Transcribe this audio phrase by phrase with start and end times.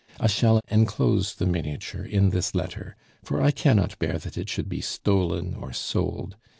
[0.19, 4.67] I shall enclose the miniature in this letter, for I cannot bear that it should
[4.67, 6.37] be stolen or sold.